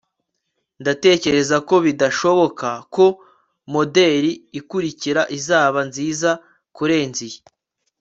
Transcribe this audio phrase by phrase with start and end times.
[0.81, 3.05] ndatekereza ko bidashoboka ko
[3.73, 6.29] moderi ikurikira izaba nziza
[6.75, 7.39] kurenza iyi